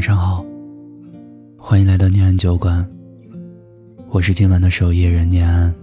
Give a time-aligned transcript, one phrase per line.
[0.00, 0.42] 晚上好，
[1.58, 2.90] 欢迎来到念安酒馆。
[4.08, 5.74] 我是今晚的守夜人念安。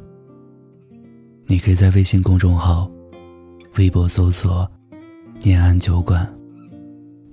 [1.46, 2.90] 你可以在微信公众号、
[3.76, 4.68] 微博搜索
[5.46, 6.28] “念安酒馆”，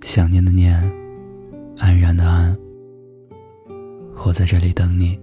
[0.04, 0.78] 想念的念，
[1.78, 2.54] 安然的安。
[4.22, 5.18] 我在这里等你。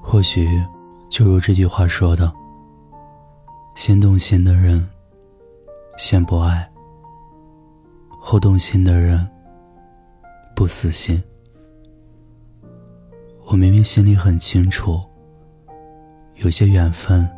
[0.00, 0.46] 或许，
[1.10, 2.32] 就如这句话说的
[3.78, 4.84] ：“先动心的人，
[5.96, 6.68] 先不爱；
[8.08, 9.24] 后动心的人，
[10.52, 11.22] 不死心。”
[13.46, 15.00] 我明明心里很清楚，
[16.38, 17.30] 有些缘分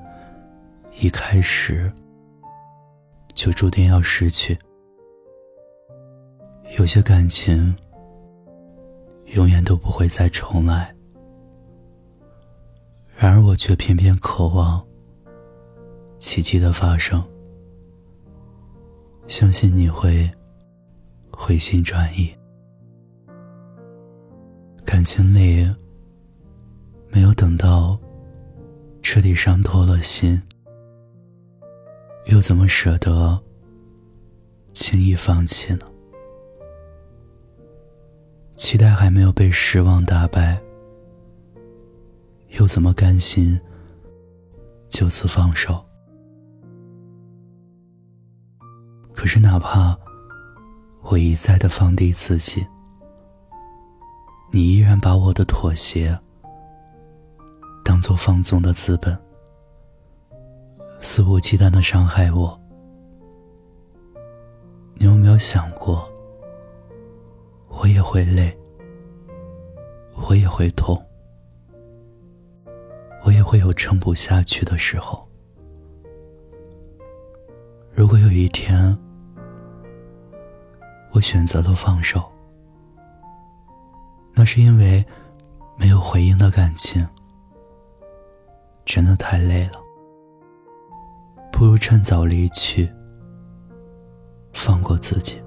[0.99, 1.93] 一开始
[3.35, 4.59] 就注定要失去，
[6.79, 7.77] 有些感情
[9.35, 10.97] 永远都不会再重来。
[13.15, 14.82] 然而，我却偏偏渴望
[16.21, 17.24] 奇迹的发生，
[19.26, 20.30] 相信你会
[21.32, 22.30] 回心转意。
[24.85, 25.66] 感情里
[27.09, 27.98] 没有等到
[29.01, 30.41] 彻底伤透了心，
[32.26, 33.41] 又怎么舍得
[34.74, 35.87] 轻易放弃呢？
[38.54, 40.60] 期待还没有被失望打败。
[42.59, 43.59] 又怎么甘心
[44.91, 45.82] 就此放手？
[49.21, 49.95] 可是，哪怕
[51.02, 52.66] 我一再的放低自己，
[54.51, 56.18] 你依然把我的妥协
[57.85, 59.15] 当做放纵的资本，
[61.02, 62.59] 肆无忌惮的伤害我。
[64.94, 66.10] 你有没有想过，
[67.69, 68.59] 我也会累，
[70.15, 70.98] 我也会痛。
[73.22, 75.28] 我也会有撑不下去的时候。
[77.93, 78.97] 如果有一天，
[81.12, 82.22] 我选择了放手，
[84.32, 85.04] 那是因为
[85.76, 87.06] 没有回应的感情
[88.84, 89.81] 真的太累了，
[91.53, 92.91] 不如趁早离去，
[94.53, 95.43] 放过自己。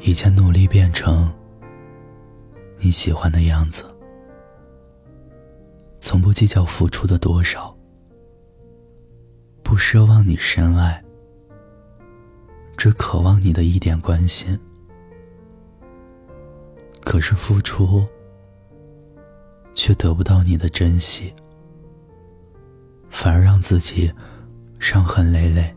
[0.00, 1.32] 以前努力变成。
[2.80, 3.84] 你喜欢的样子，
[5.98, 7.76] 从不计较付出的多少，
[9.64, 11.02] 不奢望你深爱，
[12.78, 14.58] 只渴望你的一点关心。
[17.04, 18.06] 可是付出，
[19.74, 21.34] 却得不到你的珍惜，
[23.10, 24.10] 反而让自己
[24.78, 25.74] 伤痕累累。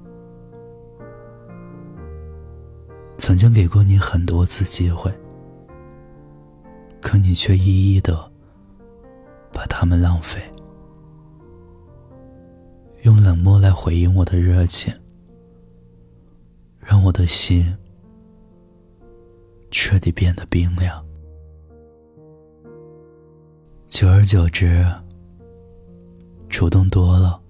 [3.18, 5.12] 曾经给过你很多次机会。
[7.01, 8.31] 可你却一一的
[9.51, 10.39] 把他们浪费，
[13.01, 14.94] 用冷漠来回应我的热情，
[16.81, 17.78] 让我的心
[19.69, 21.06] 彻底变得冰凉。
[23.88, 24.86] 久而久之，
[26.50, 27.42] 主动多了，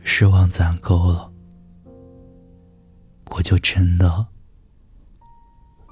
[0.00, 1.32] 失望攒够了，
[3.30, 4.26] 我就真的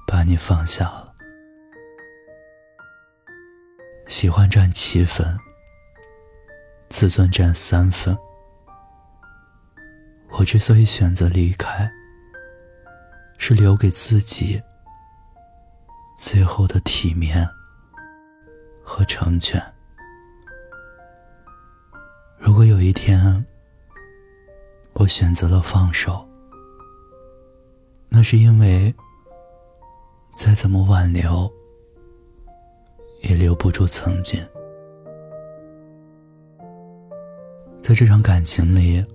[0.05, 1.15] 把你放下了。
[4.05, 5.37] 喜欢占七分，
[6.89, 8.17] 自尊占三分。
[10.31, 11.91] 我之所以选择离开，
[13.37, 14.61] 是留给自己
[16.17, 17.47] 最后的体面
[18.83, 19.61] 和成全。
[22.37, 23.45] 如果有一天
[24.93, 26.27] 我选择了放手，
[28.07, 28.93] 那是因为
[30.35, 31.51] 再怎么挽留。
[33.21, 34.41] 也留不住曾经，
[37.81, 39.05] 在这场感情里，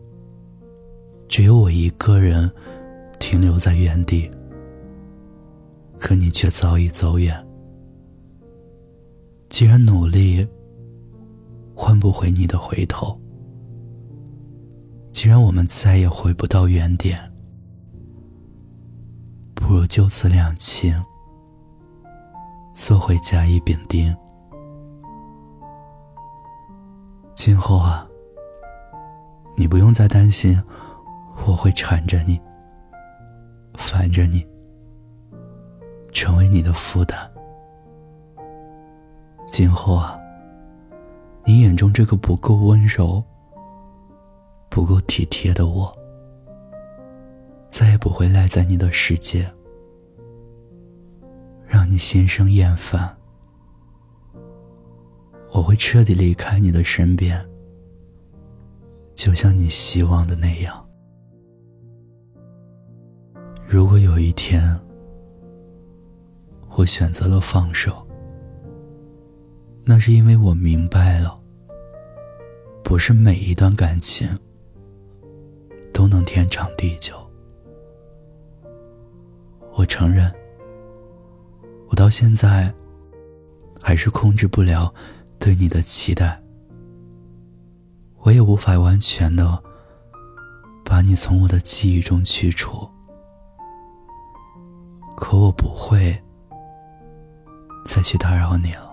[1.37, 2.49] 只有我一个人
[3.19, 4.31] 停留在原地，
[5.99, 7.45] 可你却早已走远。
[9.49, 10.47] 既然努力
[11.75, 13.21] 换不回你的回头，
[15.11, 17.19] 既然我们再也回不到原点，
[19.57, 20.95] 不如就此两清。
[22.73, 24.17] 做回甲乙丙丁。
[27.35, 28.07] 今后啊，
[29.57, 30.63] 你不用再担心
[31.47, 32.41] 我会缠着你、
[33.75, 34.47] 烦着你，
[36.13, 37.19] 成为你的负担。
[39.49, 40.19] 今后啊，
[41.45, 43.23] 你眼中这个不够温柔、
[44.69, 45.95] 不够体贴的我，
[47.69, 49.51] 再也不会赖在你的世界。
[51.67, 53.17] 让你心生厌烦，
[55.53, 57.45] 我会彻底离开你的身边，
[59.15, 60.84] 就像你希望的那样。
[63.75, 64.81] 如果有一天，
[66.77, 68.07] 我选择了放手，
[69.83, 71.37] 那是因为我明白了，
[72.85, 74.29] 不是每一段感情
[75.93, 77.17] 都能天长地久。
[79.73, 80.33] 我承认，
[81.89, 82.73] 我到现在
[83.83, 84.95] 还是控制不了
[85.41, 86.41] 对你的期待，
[88.21, 89.61] 我也无法完全的
[90.85, 92.89] 把你从我的记忆中去除，
[95.17, 96.17] 可我不会
[97.87, 98.93] 再去打扰你了。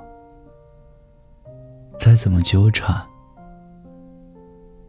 [1.98, 3.06] 再怎么纠缠，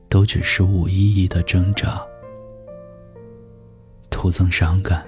[0.09, 2.03] 都只是无意义的挣扎，
[4.09, 5.05] 徒增伤感。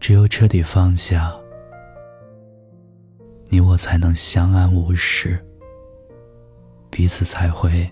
[0.00, 1.34] 只有彻底放下，
[3.48, 5.38] 你我才能相安无事，
[6.90, 7.90] 彼此才会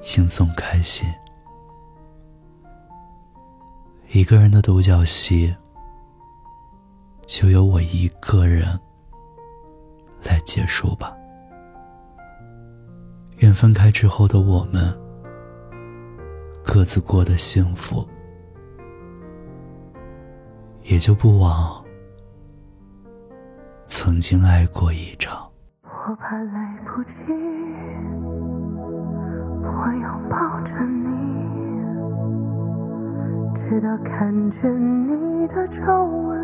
[0.00, 1.06] 轻松开心。
[4.14, 5.52] 一个人的独角戏，
[7.26, 8.64] 就由我一个人
[10.22, 11.12] 来结束吧。
[13.38, 14.96] 愿分开之后的我们，
[16.62, 18.06] 各自过得幸福。
[20.84, 21.84] 也就不枉
[23.84, 25.50] 曾经爱过一场。
[25.82, 27.32] 我怕来不及，
[29.60, 31.43] 我拥抱着你，
[33.68, 34.30] 直到看
[34.60, 34.70] 见
[35.08, 36.38] 你的皱纹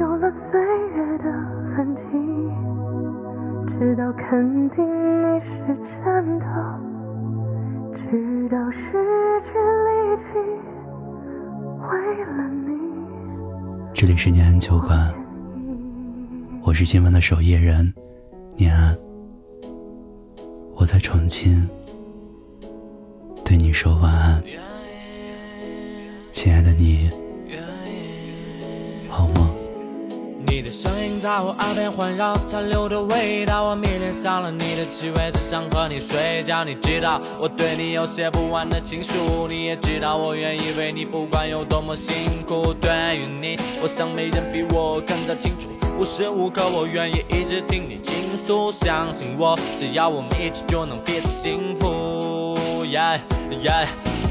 [0.00, 0.60] 有了岁
[0.96, 1.24] 月的
[1.76, 2.10] 痕迹，
[3.78, 6.44] 直到肯定你是真的，
[8.10, 8.78] 直到失
[9.46, 9.50] 去
[9.86, 9.88] 力
[10.26, 10.28] 气，
[11.88, 11.90] 为
[12.24, 12.68] 了你。
[13.94, 15.14] 这里是念安酒馆，
[16.64, 17.94] 我是今晚的守夜人，
[18.56, 18.92] 念安。
[20.74, 21.68] 我在重庆，
[23.44, 24.42] 对你说晚安，
[26.40, 27.10] 亲爱的你，
[29.10, 29.50] 好吗？
[30.46, 36.62] 你的声音在我耳边环绕，残留的味道，我迷恋上了你的气味，只想和你睡觉。
[36.62, 42.72] 你知道我对你有写不完的情书，你也知道我愿意为你，不管有多么辛苦。
[42.72, 45.68] 对于你，我想没人比我更加清楚，
[45.98, 48.70] 无时无刻我愿意一直听你倾诉。
[48.70, 52.56] 相信我，只要我们一起，就能彼此幸福。
[52.86, 53.18] Yeah
[53.60, 53.88] yeah。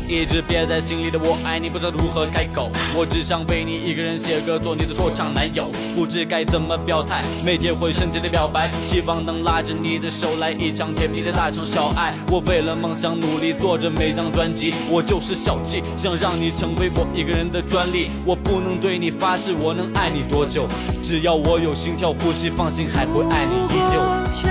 [0.08, 2.72] 一直憋在心里的我爱你，不知道如何开口。
[2.96, 5.70] 我只想为你一个人写歌，做你的说唱男友。
[5.96, 12.14] 不知该怎么表态，每天会深情的表白，希望能拉着你的手来一场甜蜜的大城小爱。
[12.32, 18.10] 我为了梦想努力做着每张专辑，我就是小气，想让你成为我一个人的专利。
[18.26, 20.68] 我不能对你发誓我能爱你多久，
[21.04, 24.47] 只要我有心跳呼吸，放心还会爱你依旧。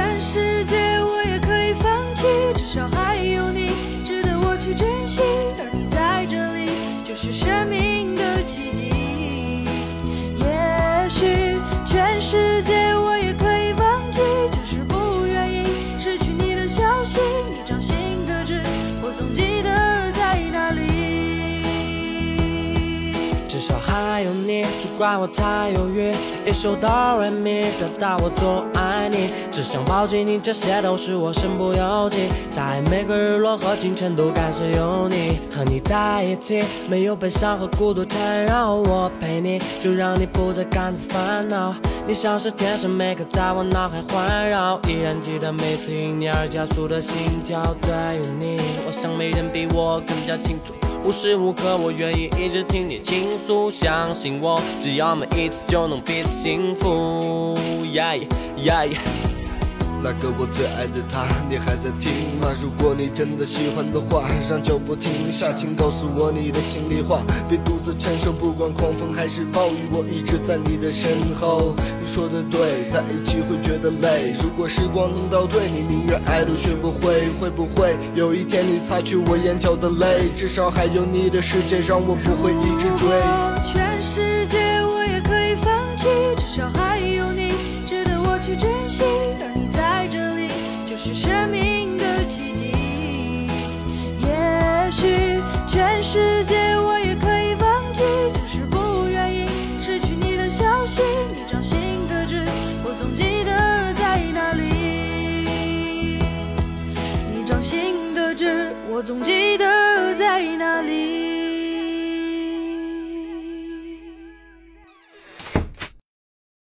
[23.59, 26.13] 至少还有你，就怪我太犹豫。
[26.47, 32.29] 一首哆来咪，表达我多爱你，只想抱紧你，这些都是我身不由己。
[32.55, 38.75] 在每个日落和清晨，都感谢有你，和你在一起，没有悲伤和孤独缠绕。
[38.75, 41.75] 我陪你，就让你不再感到烦恼。
[42.07, 47.63] 你像是天使，每刻在我脑海环绕，依然记得每次因你而加速的心跳。
[47.81, 50.75] 对于你，我想没人比我更加清楚。
[51.07, 53.71] 无时无刻，我愿意一直听你倾诉。
[53.71, 57.57] 相信我，只要每一次，就能彼此幸福。
[60.07, 62.55] 那个我最爱的他，你还在听吗？
[62.63, 71.75] 如果你真的喜欢的话，让脚步停下，请告诉我你的心里话，别独自承受，不管狂风还是暴雨，我一直在你的身后。
[72.01, 74.33] 你说的对，在一起会觉得累。
[74.41, 77.27] 如果时光能倒退，你宁愿爱都学不会。
[77.41, 80.31] 会不会有一天你擦去我眼角的泪？
[80.37, 84.36] 至少还有你的世界，让我不会一直追。